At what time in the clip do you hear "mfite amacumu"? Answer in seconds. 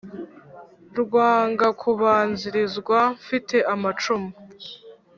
3.17-4.29